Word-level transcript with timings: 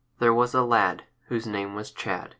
THERE 0.17 0.33
was 0.33 0.55
a 0.55 0.63
lad, 0.63 1.03
Whose 1.27 1.45
name 1.45 1.75
was 1.75 1.91
Chad. 1.91 2.29